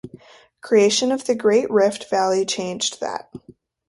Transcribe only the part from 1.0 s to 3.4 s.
of the Great Rift Valley changed that.